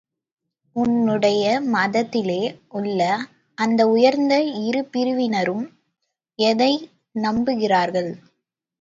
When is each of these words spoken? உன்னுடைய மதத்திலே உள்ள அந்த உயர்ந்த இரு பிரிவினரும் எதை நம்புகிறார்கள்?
உன்னுடைய 0.75 1.43
மதத்திலே 1.73 2.39
உள்ள 2.69 3.01
அந்த 3.57 3.81
உயர்ந்த 3.87 4.33
இரு 4.65 4.83
பிரிவினரும் 4.91 5.65
எதை 6.39 6.73
நம்புகிறார்கள்? 7.19 8.11